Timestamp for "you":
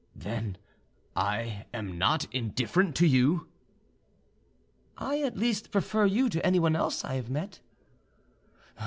3.05-3.47, 6.07-6.27